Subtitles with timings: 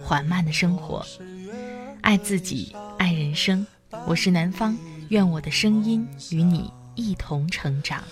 [0.00, 1.04] 缓慢的生活，
[2.00, 3.66] 爱自己，爱人生。
[4.06, 4.76] 我是南方，
[5.08, 8.02] 愿我的声音与你一同成长。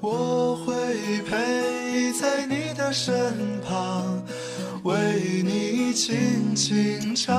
[0.00, 0.74] 我会
[1.22, 3.14] 陪在你的身
[3.60, 4.22] 旁，
[4.82, 7.34] 为你轻轻唱。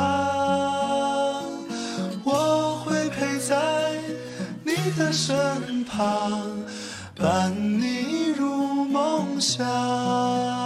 [2.23, 3.91] 我会陪在
[4.64, 6.41] 你的身旁，
[7.16, 10.62] 伴你入梦乡。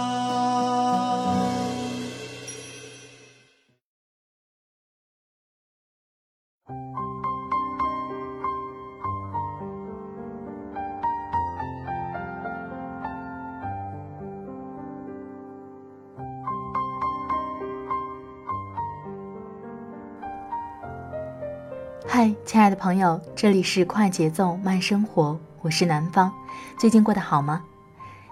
[22.48, 26.32] 亲爱的朋友，这里是快节奏慢生活，我是南方。
[26.78, 27.62] 最近过得好吗？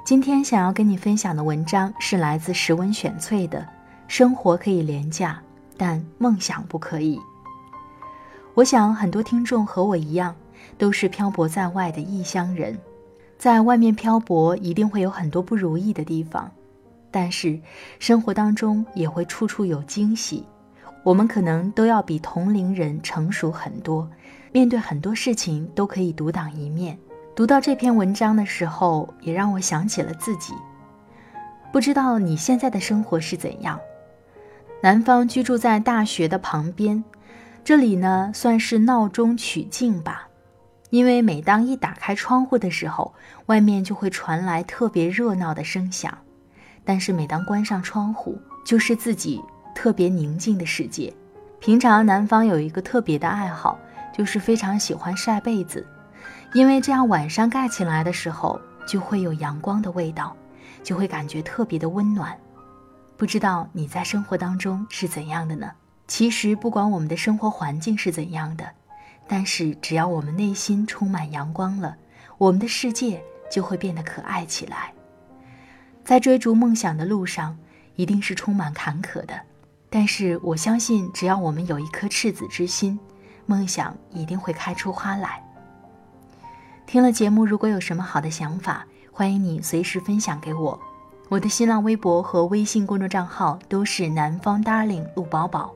[0.06, 3.60] 今天想要跟你分享的文章是来自时文选粹的
[4.08, 5.38] 《生活可以廉价，
[5.76, 7.18] 但梦想不可以》。
[8.54, 10.34] 我想很多听众和我一样，
[10.78, 12.78] 都是漂泊在外的异乡人，
[13.36, 16.50] 在外面漂泊一定会有很多不如意的地方，
[17.10, 17.60] 但是
[17.98, 20.42] 生活当中也会处处有惊喜。
[21.06, 24.10] 我们可能都要比同龄人成熟很多，
[24.50, 26.98] 面对很多事情都可以独当一面。
[27.36, 30.52] 读到这篇文章的时候，也让我想起了自己。
[31.72, 33.78] 不知道你现在的生活是怎样？
[34.80, 37.04] 南方居住在大学的旁边，
[37.62, 40.26] 这里呢算是闹中取静吧，
[40.90, 43.14] 因为每当一打开窗户的时候，
[43.46, 46.18] 外面就会传来特别热闹的声响，
[46.84, 49.40] 但是每当关上窗户，就是自己。
[49.76, 51.12] 特别宁静的世界。
[51.60, 53.78] 平常南方有一个特别的爱好，
[54.16, 55.86] 就是非常喜欢晒被子，
[56.54, 60.34] 因为这样晚上盖起来的时候就会有阳光的味道，
[60.82, 62.34] 就会感觉特别的温暖。
[63.18, 65.70] 不知道你在生活当中是怎样的呢？
[66.08, 68.64] 其实不管我们的生活环境是怎样的，
[69.28, 71.96] 但是只要我们内心充满阳光了，
[72.38, 74.92] 我们的世界就会变得可爱起来。
[76.04, 77.58] 在追逐梦想的路上，
[77.96, 79.40] 一定是充满坎坷的。
[79.88, 82.98] 但是我相信，只要我们有一颗赤子之心，
[83.46, 85.42] 梦想一定会开出花来。
[86.86, 90.78] 听了节目，如果有什么好的想法，欢迎你随时分享给我。
[91.28, 95.72] 我的新浪微博和微信公众账号都是南方 darling 陆宝宝，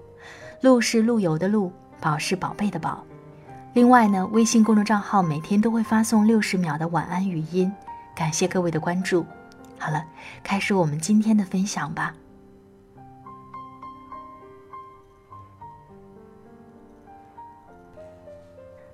[0.60, 3.04] 陆是陆游的陆，宝是宝贝的宝。
[3.72, 7.72] 另外呢，微信公众账号每天都会发送六十秒的晚安语音，
[8.14, 9.24] 感谢各位的关注。
[9.78, 10.04] 好了，
[10.44, 12.14] 开始我们今天的分享吧。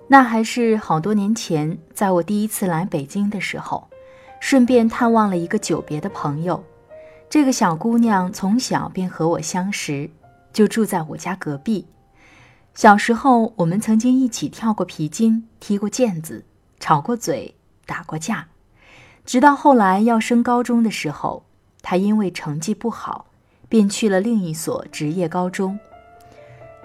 [0.09, 3.89] 那还是好多年前，在我第一次来北京的时候，
[4.39, 6.63] 顺便探望了一个久别的朋友。
[7.29, 10.09] 这个小姑娘从小便和我相识，
[10.53, 11.87] 就住在我家隔壁。
[12.73, 16.45] 小时候，我们曾经一起跳过皮筋、踢过毽子、
[16.79, 18.47] 吵过嘴、打过架。
[19.25, 21.45] 直到后来要升高中的时候，
[21.83, 23.27] 她因为成绩不好，
[23.69, 25.77] 便去了另一所职业高中。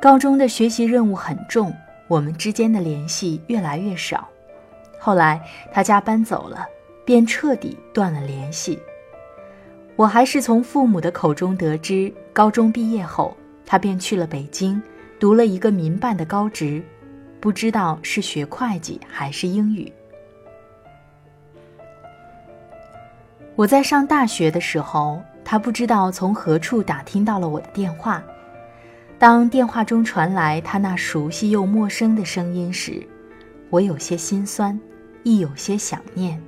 [0.01, 1.71] 高中的学习任务很重。
[2.11, 4.27] 我们之间的联系越来越少，
[4.99, 5.41] 后来
[5.71, 6.67] 他家搬走了，
[7.05, 8.77] 便彻底断了联系。
[9.95, 13.33] 我还是从父母的口中得知，高中毕业后，
[13.65, 14.83] 他便去了北京，
[15.21, 16.83] 读了一个民办的高职，
[17.39, 19.89] 不知道是学会计还是英语。
[23.55, 28.21] 我在上大学的时候，他不知道从何处打听到了我的电话。
[29.21, 33.07] 当电话中传来他那熟悉又陌生的声音时，
[33.69, 34.79] 我有些心酸，
[35.21, 36.41] 亦有些想念，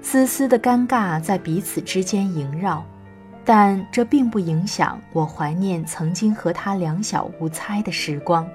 [0.00, 2.86] 丝丝的尴尬在彼此之间萦绕，
[3.44, 8.48] 但这并不影响我怀念曾经和他两小无猜的时光。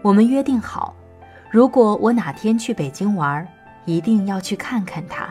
[0.00, 0.94] 我们约定好，
[1.50, 3.44] 如果我哪天去北京玩，
[3.86, 5.28] 一定要去看看他。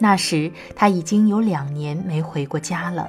[0.00, 3.08] 那时他已经有两年没回过家了。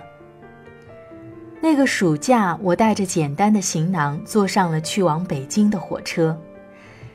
[1.65, 6.39] 那个暑假，我带着简单的行囊，坐上了去往北京的火车。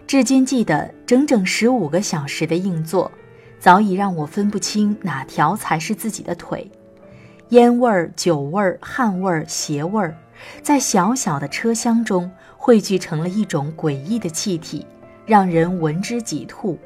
[0.09, 3.09] 至今记得整整十五个小时的硬座，
[3.61, 6.69] 早已让我分不清哪条才是自己的腿。
[7.51, 10.13] 烟味、酒味、汗味儿、鞋味，
[10.63, 14.85] 在小小的车厢中汇聚成了一种诡异的气体，
[15.27, 16.77] 让人闻之即吐。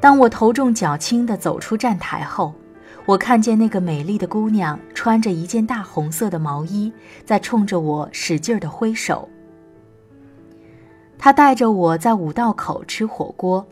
[0.00, 2.54] 当我头重脚轻地走出站台后，
[3.06, 6.92] 我看见那个美丽的姑娘穿着一件大红色的毛衣，
[7.24, 9.28] 在冲着我使劲地挥手。
[11.16, 13.64] 她带着我在五道口吃火锅。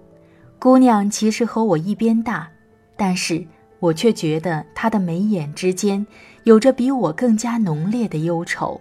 [0.61, 2.49] 姑娘其实和我一边大，
[2.97, 3.45] 但是
[3.81, 6.07] 我却觉得她的眉眼之间
[6.45, 8.81] 有着比我更加浓烈的忧愁。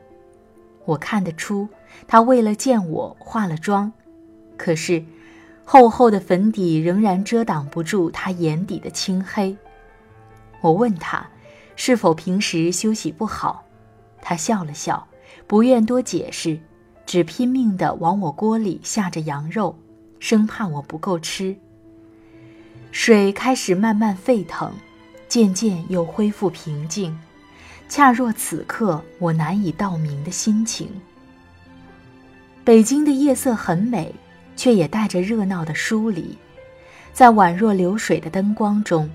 [0.85, 1.67] 我看得出，
[2.07, 3.91] 她为了见我化了妆，
[4.55, 5.03] 可是
[5.65, 9.57] 厚厚的粉底仍然遮挡不住她眼底的青黑。
[10.63, 11.27] 我问他，
[11.75, 13.65] 是否平时休息不好？
[14.21, 15.05] 他笑了笑，
[15.45, 16.57] 不愿多解释，
[17.05, 19.77] 只拼命地往我锅里下着羊肉，
[20.21, 21.53] 生怕我不够吃。
[22.93, 24.71] 水开始慢慢沸腾，
[25.27, 27.19] 渐渐又恢复平静，
[27.89, 30.89] 恰若此刻我难以道明的心情。
[32.63, 34.15] 北京的夜色很美，
[34.55, 36.37] 却也带着热闹的疏离，
[37.11, 39.09] 在宛若流水的灯光中。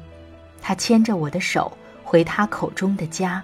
[0.61, 1.73] 他牵着我的手
[2.05, 3.43] 回他口中的家，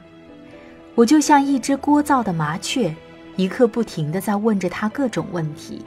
[0.94, 2.94] 我就像一只聒噪的麻雀，
[3.36, 5.84] 一刻不停地在问着他各种问题。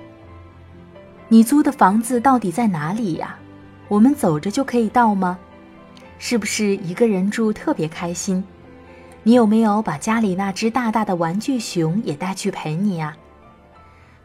[1.28, 3.38] 你租的房子到底在哪里呀？
[3.88, 5.38] 我们走着就可以到吗？
[6.20, 8.44] 是不是一个人住特别开心？
[9.24, 13.16] 你有没有把家里那只大大的玩具熊也带去陪你呀？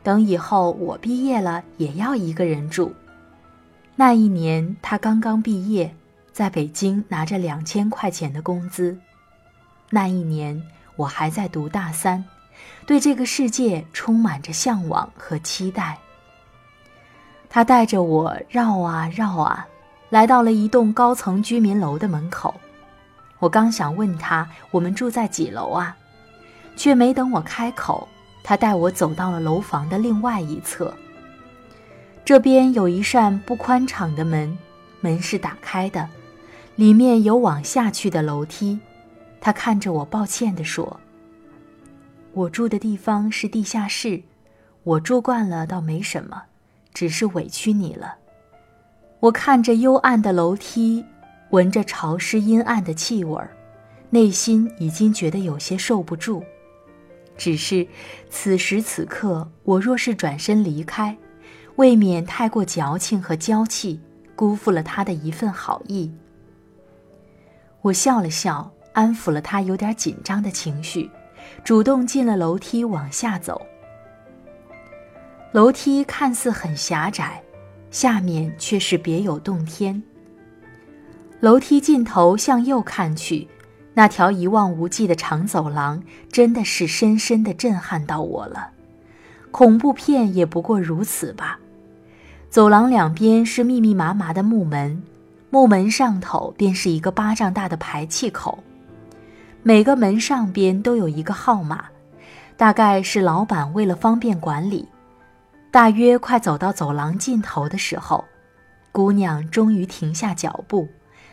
[0.02, 2.92] 等以后我毕业了，也要一个人住。
[3.94, 5.94] 那一年他刚刚毕业。
[6.32, 8.98] 在北京拿着两千块钱的工资，
[9.90, 10.62] 那一年
[10.96, 12.24] 我还在读大三，
[12.86, 15.98] 对这个世界充满着向往和期待。
[17.50, 19.66] 他带着我绕啊绕啊，
[20.08, 22.54] 来到了一栋高层居民楼的门口。
[23.38, 25.94] 我刚想问他我们住在几楼啊，
[26.76, 28.08] 却没等我开口，
[28.42, 30.94] 他带我走到了楼房的另外一侧。
[32.24, 34.56] 这边有一扇不宽敞的门，
[35.02, 36.08] 门是打开的。
[36.74, 38.78] 里面有往下去的楼梯，
[39.40, 41.00] 他看着我，抱歉地说
[42.32, 44.22] ：“我住的地方是地下室，
[44.82, 46.44] 我住惯了，倒没什么，
[46.94, 48.16] 只是委屈你了。”
[49.20, 51.04] 我看着幽暗的楼梯，
[51.50, 53.50] 闻着潮湿阴暗的气味儿，
[54.10, 56.42] 内心已经觉得有些受不住。
[57.36, 57.86] 只是
[58.30, 61.16] 此时此刻，我若是转身离开，
[61.76, 64.00] 未免太过矫情和娇气，
[64.34, 66.10] 辜负了他的一份好意。
[67.82, 71.10] 我笑了笑，安抚了他有点紧张的情绪，
[71.64, 73.60] 主动进了楼梯往下走。
[75.50, 77.42] 楼梯看似很狭窄，
[77.90, 80.00] 下面却是别有洞天。
[81.40, 83.48] 楼梯尽头向右看去，
[83.94, 86.00] 那条一望无际的长走廊
[86.30, 88.70] 真的是深深的震撼到我了。
[89.50, 91.58] 恐怖片也不过如此吧。
[92.48, 95.02] 走廊两边是密密麻麻的木门。
[95.52, 98.64] 木门上头便是一个巴掌大的排气口，
[99.62, 101.84] 每个门上边都有一个号码，
[102.56, 104.88] 大概是老板为了方便管理。
[105.70, 108.24] 大约快走到走廊尽头的时候，
[108.92, 110.88] 姑娘终于停下脚步，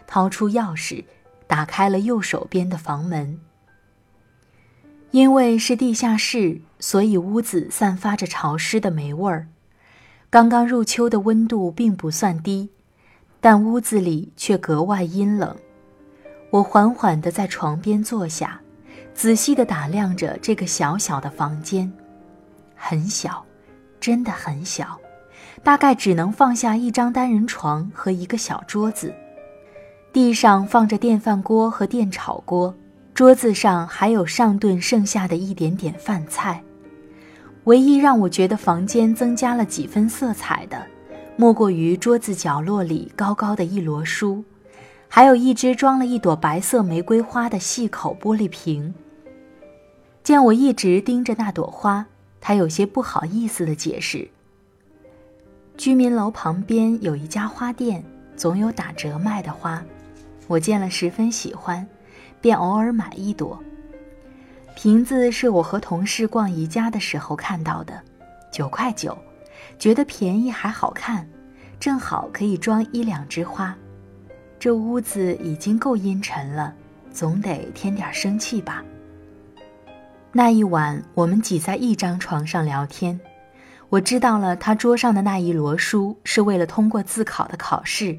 [0.05, 1.05] 掏出钥匙，
[1.47, 3.39] 打开了右手边的房门。
[5.11, 9.47] 因为是地下室，所以屋子散发着潮湿的霉味儿。
[10.29, 12.69] 刚刚入秋的温度并不算低。
[13.41, 15.55] 但屋子里却格外阴冷。
[16.51, 18.59] 我缓缓地在床边坐下，
[19.13, 21.91] 仔细地打量着这个小小的房间，
[22.75, 23.45] 很小，
[23.99, 24.99] 真的很小，
[25.63, 29.13] 大概只能放下一张单人床和一个小桌子。
[30.11, 32.73] 地上放着电饭锅和电炒锅，
[33.13, 36.63] 桌子上还有上顿剩下的一点点饭菜。
[37.65, 40.83] 唯一让我觉得房间增加了几分色彩的。
[41.39, 44.43] 莫过于桌子角落里高高的一摞书，
[45.07, 48.93] 还有一只装了一朵白色玫瑰花的细口玻璃瓶。
[50.21, 52.05] 见我一直盯着那朵花，
[52.41, 54.29] 他有些不好意思的解释
[55.79, 58.03] ：“居民楼旁边有一家花店，
[58.35, 59.81] 总有打折卖的花，
[60.45, 61.87] 我见了十分喜欢，
[62.41, 63.57] 便偶尔买一朵。
[64.75, 67.97] 瓶子是我和同事逛宜家的时候看到的，
[68.51, 69.17] 九块九。”
[69.79, 71.27] 觉得便宜还好看，
[71.79, 73.75] 正好可以装一两枝花。
[74.59, 76.73] 这屋子已经够阴沉了，
[77.11, 78.83] 总得添点生气吧。
[80.33, 83.17] 那一晚，我们挤在一张床上聊天。
[83.87, 88.15] 我知道了，他桌上的那一摞书是为了通过自考的考试。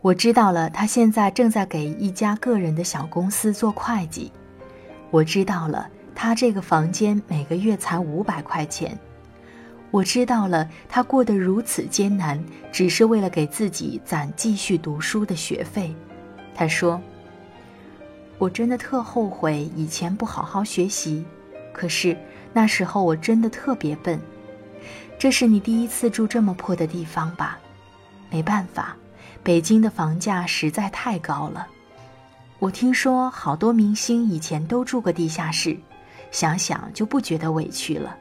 [0.00, 4.32] 我知道了，他现在正在给一家个人的小公司做会计。
[5.10, 8.98] 我知道了，他这个房间每个月才五百块钱。
[9.90, 15.94] 我知道了，他过得如此艰难，只是为了给自己攒继续读书的学费。
[16.54, 17.00] 他说
[18.36, 21.24] ：“我真的特后悔以前不好好学习，
[21.72, 22.14] 可是
[22.52, 24.20] 那时候我真的特别笨。
[25.18, 27.58] 这是你第一次住这么破的地方吧？
[28.30, 28.94] 没办法，
[29.42, 31.66] 北京的房价实在太高了。
[32.58, 35.74] 我听说好多明星以前都住过地下室，
[36.30, 38.14] 想想就不觉得委屈了。”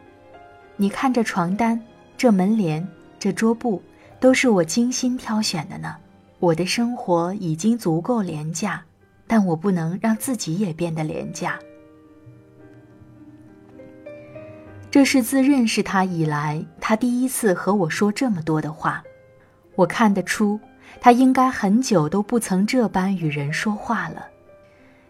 [0.80, 1.82] 你看这床单，
[2.16, 3.82] 这门帘，这桌布，
[4.20, 5.96] 都是我精心挑选的呢。
[6.38, 8.84] 我的生活已经足够廉价，
[9.26, 11.58] 但我不能让自己也变得廉价。
[14.92, 19.04] 这是自认识他以来，他第一次和我说这么多的话。
[19.76, 20.60] 我看得出，
[21.02, 24.28] 他应该很久都不曾这般与人说话了。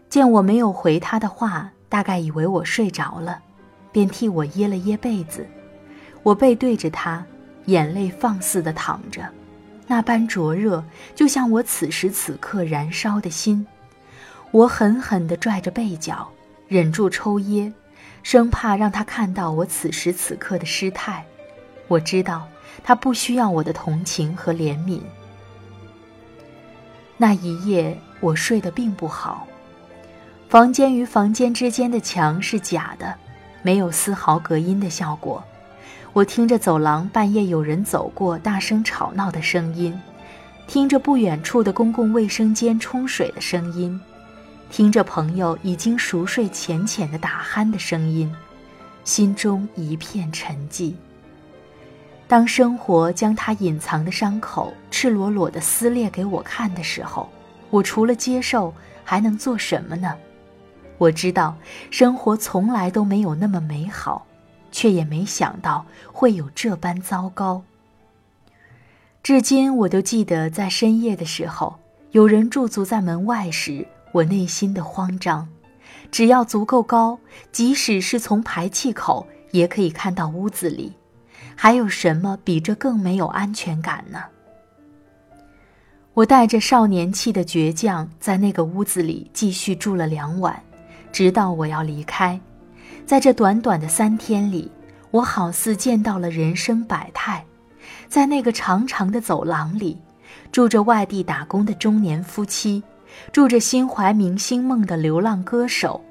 [0.08, 3.42] 见我没有回他的话，大概以为我睡着了，
[3.92, 5.46] 便替我掖了掖被子。
[6.28, 7.24] 我背对着他，
[7.64, 9.26] 眼泪放肆地淌着，
[9.86, 13.66] 那般灼热，就像我此时此刻燃烧的心。
[14.50, 16.28] 我狠狠地拽着被角，
[16.66, 17.72] 忍住抽噎，
[18.22, 21.24] 生怕让他看到我此时此刻的失态。
[21.86, 22.46] 我知道
[22.84, 25.00] 他不需要我的同情和怜悯。
[27.16, 29.48] 那一夜我睡得并不好，
[30.50, 33.14] 房间与房间之间的墙是假的，
[33.62, 35.42] 没有丝毫隔音的效果。
[36.12, 39.92] 我听着走廊半夜有人走过，大声吵闹的声音；
[40.66, 44.00] 听着不远处的公共卫生间冲水的声音；
[44.70, 48.34] 听着朋友已经熟睡浅浅的打鼾的声音，
[49.04, 50.94] 心中一片沉寂。
[52.26, 57.28] 当生活将他隐藏的伤口赤裸裸地撕裂给我看的时候，
[57.70, 58.74] 我除了接受
[59.04, 60.14] 还能做什么呢？
[60.96, 61.56] 我知道，
[61.90, 64.26] 生活从来都没有那么美好。
[64.70, 67.62] 却也没想到会有这般糟糕。
[69.22, 71.78] 至今我都记得，在深夜的时候，
[72.12, 75.48] 有人驻足在门外时，我内心的慌张。
[76.10, 77.18] 只要足够高，
[77.52, 80.94] 即使是从排气口，也可以看到屋子里。
[81.54, 84.22] 还有什么比这更没有安全感呢？
[86.14, 90.62] 我带着少年气的倔强，在那个屋子里继续住了两晚，
[91.12, 92.40] 直到我要离开。
[93.08, 94.70] 在这短短的三天里，
[95.10, 97.42] 我好似见到了人生百态。
[98.06, 99.96] 在那个长长的走廊里，
[100.52, 102.82] 住着外地打工的中年夫妻，
[103.32, 106.04] 住着心怀明星梦的流浪歌手，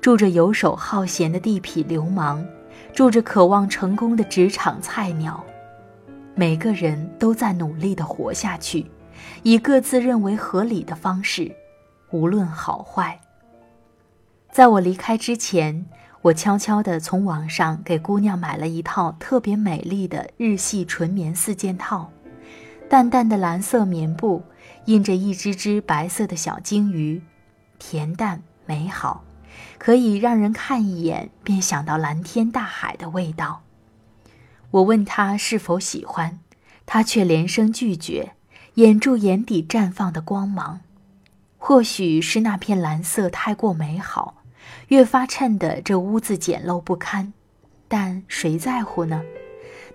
[0.00, 2.42] 住着游手好闲的地痞流氓，
[2.94, 5.44] 住着渴望成功的职场菜鸟。
[6.34, 8.90] 每个人都在努力地活下去，
[9.42, 11.54] 以各自认为合理的方式，
[12.10, 13.20] 无论好坏。
[14.50, 15.84] 在我离开之前。
[16.20, 22.10] 我悄悄地从网上给姑娘买了一套特别美丽的日系纯棉四件套，
[22.90, 24.42] 淡淡的蓝色棉布，
[24.86, 27.22] 印着一只只白色的小鲸鱼，
[27.80, 29.22] 恬淡美好，
[29.78, 33.62] 可以让人看一眼便想到蓝天大海的味道。
[34.72, 36.40] 我问她是否喜欢，
[36.84, 38.32] 她却连声拒绝，
[38.74, 40.80] 掩住眼底绽放的光芒。
[41.56, 44.37] 或许是那片蓝色太过美好。
[44.88, 47.32] 越发衬得这屋子简陋不堪，
[47.86, 49.22] 但谁在乎呢？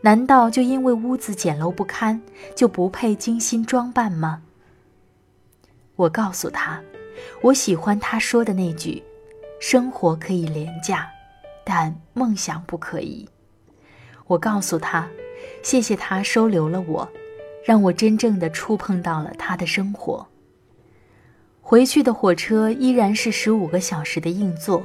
[0.01, 2.21] 难道就因为屋子简陋不堪，
[2.55, 4.41] 就不配精心装扮吗？
[5.95, 6.81] 我告诉他，
[7.41, 9.01] 我喜欢他说的那句
[9.61, 11.07] ：“生活可以廉价，
[11.63, 13.27] 但梦想不可以。”
[14.27, 15.07] 我告诉他，
[15.61, 17.07] 谢谢他收留了我，
[17.63, 20.27] 让我真正的触碰到了他的生活。
[21.73, 24.83] 回去的火车依然是十五个小时的硬座，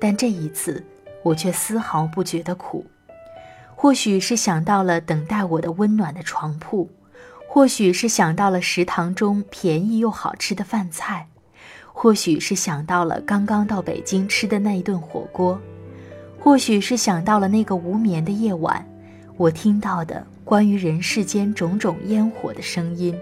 [0.00, 0.82] 但这一次
[1.22, 2.86] 我却丝毫不觉得苦。
[3.74, 6.88] 或许是想到了等待我的温暖的床铺，
[7.46, 11.28] 或许是想到了食堂中便宜又好吃的饭菜，
[11.92, 15.60] 或许是想到了刚刚到北京吃的那一顿火锅，
[16.38, 18.82] 或许是想到了那个无眠的夜晚，
[19.36, 23.14] 我听到的关于人世间种种烟火的声音。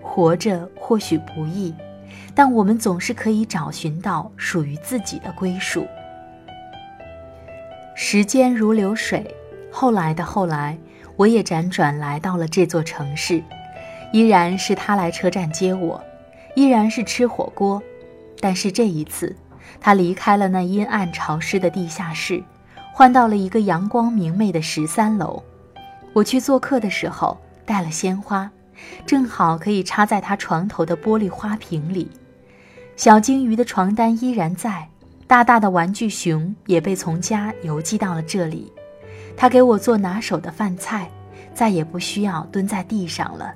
[0.00, 1.74] 活着或许不易。
[2.36, 5.86] 但我们总是可以找寻到属于自己的归属。
[7.94, 9.34] 时间如流水，
[9.72, 10.76] 后来的后来，
[11.16, 13.42] 我也辗转来到了这座城市，
[14.12, 15.98] 依然是他来车站接我，
[16.54, 17.82] 依然是吃火锅，
[18.38, 19.34] 但是这一次，
[19.80, 22.44] 他离开了那阴暗潮湿的地下室，
[22.92, 25.42] 换到了一个阳光明媚的十三楼。
[26.12, 28.50] 我去做客的时候带了鲜花，
[29.06, 32.10] 正好可以插在他床头的玻璃花瓶里。
[32.96, 34.88] 小金鱼的床单依然在，
[35.26, 38.72] 大大的玩具熊也被从家邮寄到了这里。
[39.36, 41.10] 他给我做拿手的饭菜，
[41.54, 43.54] 再也不需要蹲在地上了。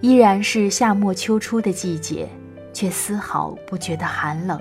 [0.00, 2.26] 依然是夏末秋初的季节，
[2.72, 4.58] 却丝毫不觉得寒冷。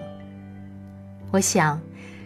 [1.32, 1.80] 我想，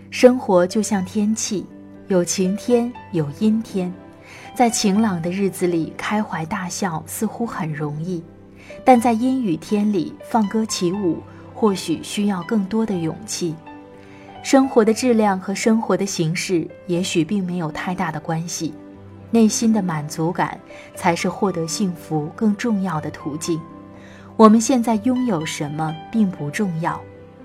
[0.10, 1.68] 生活就像天气，
[2.08, 3.94] 有晴天，有阴天。
[4.56, 8.24] 在晴朗的日子里开怀大笑似乎很容易，
[8.84, 11.22] 但在阴雨天里放歌起舞，
[11.54, 13.56] 或许需要更多的勇气。
[14.44, 18.74] 生活的质量和生活的形式也许并没有太大的关系，
[19.32, 20.60] 内心的满足感
[20.96, 23.60] 才是获得幸福更重要的途径。
[24.38, 27.00] 我们现在拥有什么并不重要，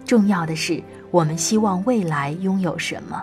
[0.05, 3.23] 重要的是我们希望未来拥有什么。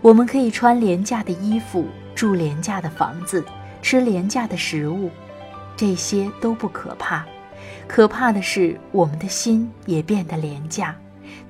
[0.00, 1.84] 我们可以穿廉价的衣服。
[2.14, 3.44] 住廉价的房子，
[3.82, 5.10] 吃廉价的食物，
[5.76, 7.24] 这些都不可怕，
[7.86, 10.96] 可怕的是我们的心也变得廉价，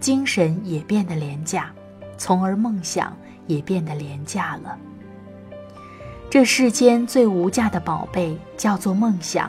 [0.00, 1.70] 精神也变得廉价，
[2.18, 3.16] 从而梦想
[3.46, 4.76] 也变得廉价了。
[6.28, 9.48] 这世间最无价的宝贝叫做梦想，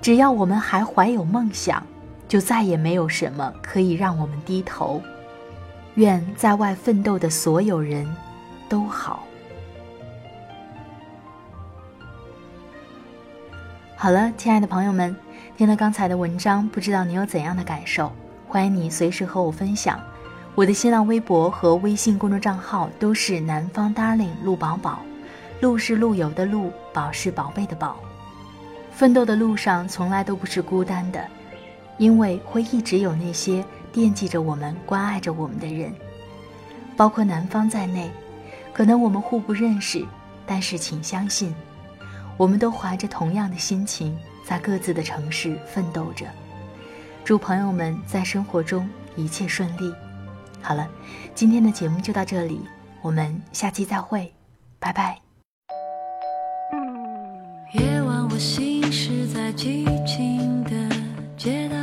[0.00, 1.86] 只要我们还怀有梦想，
[2.26, 5.02] 就再也没有什么可以让我们低头。
[5.96, 8.04] 愿在外奋斗的所有人
[8.68, 9.22] 都好。
[14.04, 15.16] 好了，亲爱的朋友们，
[15.56, 18.12] 听了刚才的文章，不知道你有怎样的感受？
[18.46, 19.98] 欢迎你随时和我分享。
[20.54, 24.98] 我的新浪微博和微信公众账号都是南方 darling 陆宝宝，
[25.60, 27.96] 陆是陆游的陆，宝是宝贝的宝。
[28.92, 31.24] 奋斗的路上从来都不是孤单的，
[31.96, 35.90] 因为会一直有那些惦记着我们、关爱着我们的人，
[36.94, 38.10] 包括南方在内。
[38.70, 40.04] 可能我们互不认识，
[40.44, 41.54] 但是请相信。
[42.36, 46.26] 我们都怀着同样的心情，在各自的城市奋斗着。
[47.24, 49.94] 祝朋友们在生活中一切顺利。
[50.60, 50.88] 好了，
[51.34, 52.60] 今天的节目就到这里，
[53.02, 54.32] 我们下期再会，
[54.78, 55.18] 拜拜。
[57.72, 60.70] 夜晚，我行驶在寂静的
[61.36, 61.76] 街道，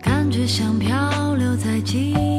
[0.00, 2.37] 感觉像漂流在记忆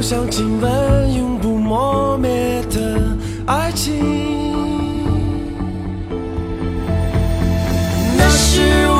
[0.00, 3.98] 就像亲吻永不磨灭的爱情。
[8.16, 8.99] 那是我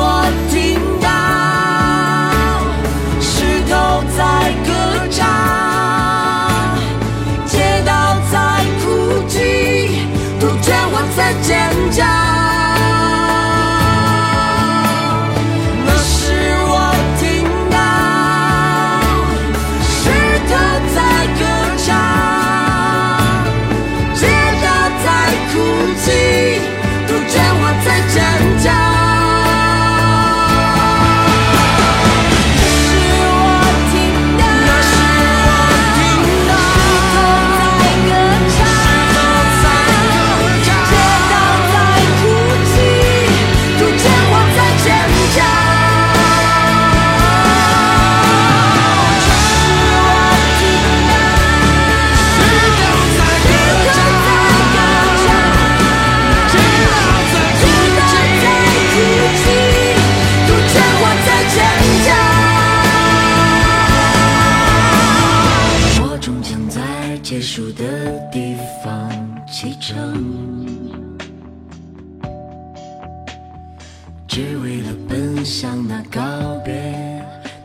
[74.32, 76.20] 只为了奔向那告
[76.64, 76.72] 别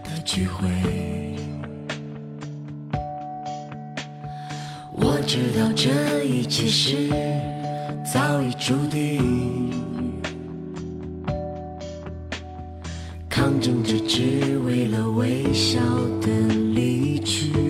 [0.04, 0.68] 的聚会。
[4.92, 7.12] 我知道这一切是
[8.04, 9.70] 早已注定
[13.30, 15.80] 抗争着只为了微笑
[16.20, 16.28] 的
[16.74, 17.65] 离去。